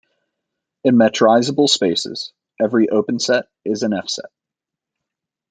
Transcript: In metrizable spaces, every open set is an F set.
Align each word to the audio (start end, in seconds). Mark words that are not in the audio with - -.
In 0.83 0.95
metrizable 0.95 1.69
spaces, 1.69 2.33
every 2.59 2.89
open 2.89 3.19
set 3.19 3.45
is 3.63 3.83
an 3.83 3.93
F 3.93 4.09
set. 4.09 4.31